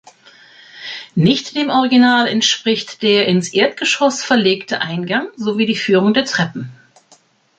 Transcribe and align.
Nicht 1.13 1.55
dem 1.55 1.69
Original 1.69 2.27
entspricht 2.27 3.03
der 3.03 3.27
ins 3.27 3.53
Erdgeschoss 3.53 4.23
verlegte 4.23 4.81
Eingang, 4.81 5.27
sowie 5.37 5.67
die 5.67 5.75
Führung 5.75 6.15
der 6.15 6.25
Treppen. 6.25 6.71